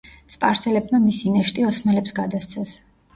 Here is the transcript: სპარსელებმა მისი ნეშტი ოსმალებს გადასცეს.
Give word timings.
სპარსელებმა 0.35 1.01
მისი 1.03 1.33
ნეშტი 1.33 1.65
ოსმალებს 1.67 2.15
გადასცეს. 2.21 2.73